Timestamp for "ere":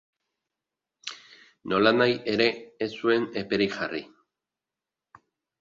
2.37-2.49